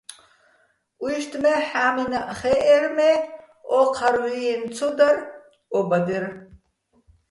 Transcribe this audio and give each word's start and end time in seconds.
უჲშტ 1.03 1.31
მე, 1.43 1.53
ჰ̦ა́მინაჸ 1.67 2.27
ხეჸერ, 2.39 2.83
მე 2.97 3.09
ოჴარ 3.79 4.15
ვიენო̆ 4.23 4.71
ცო 4.75 4.87
დარ 4.97 5.17
ო 5.77 5.79
ბადერ. 5.89 6.25